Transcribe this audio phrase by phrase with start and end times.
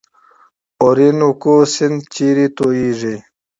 [0.83, 3.15] اورینوکو سیند چیرې تویږي؟